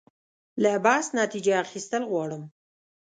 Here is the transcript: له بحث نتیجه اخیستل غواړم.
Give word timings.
له 0.63 0.71
بحث 0.85 1.07
نتیجه 1.21 1.53
اخیستل 1.63 2.03
غواړم. 2.11 2.43